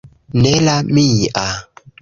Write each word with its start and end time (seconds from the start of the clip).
Ne 0.45 0.53
la 0.69 0.73
mia... 0.99 1.47